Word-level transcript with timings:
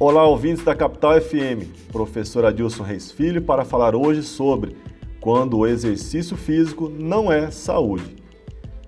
Olá, 0.00 0.24
ouvintes 0.24 0.62
da 0.62 0.76
Capital 0.76 1.20
FM. 1.20 1.90
Professor 1.90 2.44
Adilson 2.44 2.84
Reis 2.84 3.10
Filho 3.10 3.42
para 3.42 3.64
falar 3.64 3.96
hoje 3.96 4.22
sobre 4.22 4.76
quando 5.20 5.58
o 5.58 5.66
exercício 5.66 6.36
físico 6.36 6.88
não 6.88 7.32
é 7.32 7.50
saúde. 7.50 8.14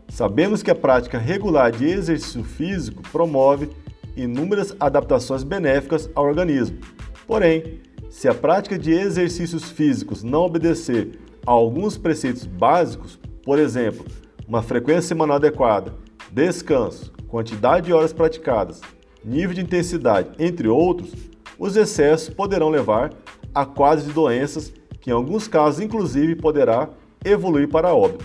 Sabemos 0.09 0.63
que 0.63 0.71
a 0.71 0.75
prática 0.75 1.19
regular 1.19 1.73
de 1.73 1.85
exercício 1.85 2.45
físico 2.45 3.03
promove 3.11 3.71
inúmeras 4.17 4.73
adaptações 4.79 5.43
benéficas 5.43 6.09
ao 6.15 6.25
organismo. 6.25 6.79
Porém, 7.27 7.81
se 8.09 8.29
a 8.29 8.35
prática 8.35 8.79
de 8.79 8.93
exercícios 8.93 9.69
físicos 9.69 10.23
não 10.23 10.43
obedecer 10.43 11.19
a 11.45 11.51
alguns 11.51 11.99
preceitos 11.99 12.47
básicos, 12.47 13.19
por 13.43 13.59
exemplo, 13.59 14.07
uma 14.47 14.63
frequência 14.63 15.09
semanal 15.09 15.39
adequada, 15.39 15.93
descanso, 16.31 17.13
quantidade 17.27 17.87
de 17.87 17.93
horas 17.93 18.13
praticadas, 18.13 18.81
nível 19.25 19.55
de 19.55 19.61
intensidade, 19.61 20.31
entre 20.39 20.69
outros, 20.69 21.13
os 21.59 21.77
excessos 21.77 22.33
poderão 22.33 22.71
levar 22.71 23.13
a 23.55 23.67
quadros 23.67 24.07
de 24.07 24.13
doenças 24.13 24.73
que, 25.01 25.11
em 25.11 25.13
alguns 25.13 25.47
casos, 25.47 25.81
inclusive, 25.81 26.37
poderá 26.37 26.89
evoluir 27.25 27.69
para 27.69 27.95
óbito. 27.95 28.25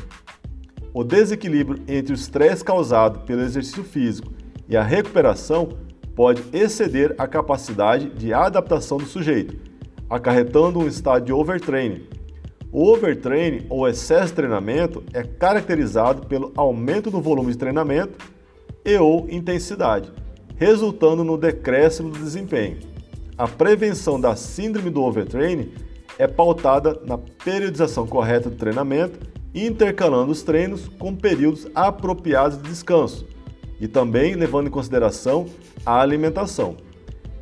O 0.94 1.04
desequilíbrio 1.04 1.84
entre 1.88 2.14
o 2.14 2.16
estresse 2.16 2.64
causado 2.64 3.20
pelo 3.26 3.42
exercício 3.42 3.84
físico 3.84 4.32
e 4.70 4.78
a 4.78 4.84
recuperação 4.84 5.70
pode 6.16 6.42
exceder 6.54 7.14
a 7.18 7.28
capacidade 7.28 8.10
de 8.10 8.34
adaptação 8.34 8.98
do 8.98 9.06
sujeito, 9.06 9.58
acarretando 10.10 10.80
um 10.80 10.88
estado 10.88 11.26
de 11.26 11.34
overtraining. 11.34 12.08
O 12.72 12.90
overtraining 12.90 13.66
ou 13.70 13.88
excesso 13.88 14.28
de 14.28 14.34
treinamento 14.34 15.04
é 15.14 15.24
caracterizado 15.24 16.26
pelo 16.28 16.54
aumento 16.56 17.12
do 17.12 17.20
volume 17.20 17.52
de 17.52 17.58
treinamento 17.58 18.18
e 18.86 18.96
ou 18.98 19.28
intensidade 19.30 20.12
resultando 20.58 21.24
no 21.24 21.38
decréscimo 21.38 22.10
do 22.10 22.20
desempenho. 22.20 22.78
A 23.38 23.48
prevenção 23.48 24.20
da 24.20 24.36
síndrome 24.36 24.90
do 24.90 25.04
overtraining 25.04 25.74
é 26.18 26.28
pautada 26.28 27.00
na 27.06 27.18
periodização 27.18 28.08
correta 28.08 28.50
do 28.50 28.56
treinamento, 28.56 29.20
intercalando 29.54 30.32
os 30.32 30.44
treinos 30.44 30.88
com 31.00 31.16
períodos 31.16 31.68
apropriados 31.76 32.58
de 32.62 32.70
descanso 32.70 33.26
e 33.80 33.88
também 33.88 34.36
levando 34.36 34.68
em 34.68 34.72
consideração 34.72 35.46
a 35.86 36.00
alimentação. 36.00 36.78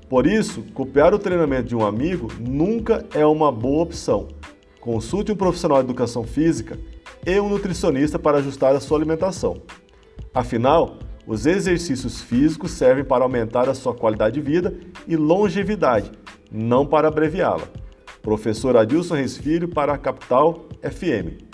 Por 0.10 0.28
isso, 0.28 0.64
copiar 0.74 1.14
o 1.14 1.20
treinamento 1.20 1.70
de 1.70 1.76
um 1.76 1.86
amigo 1.86 2.28
nunca 2.40 3.06
é 3.14 3.26
uma 3.26 3.52
boa 3.52 3.84
opção. 3.84 4.28
Consulte 4.80 5.32
um 5.32 5.36
profissional 5.36 5.78
de 5.80 5.86
educação 5.86 6.24
física 6.24 6.78
e 7.26 7.40
um 7.40 7.50
nutricionista 7.50 8.20
para 8.20 8.40
ajustar 8.40 8.76
a 8.76 8.80
sua 8.80 8.98
alimentação. 8.98 9.62
Afinal, 10.34 10.98
os 11.26 11.46
exercícios 11.46 12.22
físicos 12.22 12.72
servem 12.72 13.04
para 13.04 13.24
aumentar 13.24 13.70
a 13.70 13.74
sua 13.74 13.94
qualidade 13.94 14.36
de 14.36 14.42
vida 14.42 14.74
e 15.08 15.16
longevidade, 15.16 16.12
não 16.52 16.86
para 16.86 17.08
abreviá-la. 17.08 17.68
Professor 18.22 18.78
Adilson 18.78 19.16
Reis 19.16 19.38
Filho 19.38 19.68
para 19.68 19.94
a 19.94 19.98
Capital 19.98 20.68
FM. 20.82 21.53